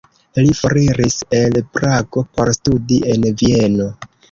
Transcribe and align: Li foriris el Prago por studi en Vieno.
Li 0.45 0.53
foriris 0.59 1.17
el 1.41 1.59
Prago 1.77 2.25
por 2.41 2.53
studi 2.59 3.01
en 3.15 3.31
Vieno. 3.45 3.91